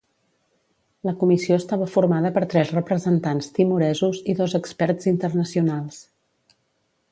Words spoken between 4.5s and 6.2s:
experts internacionals.